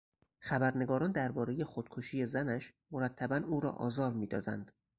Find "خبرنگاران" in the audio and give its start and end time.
0.39-1.11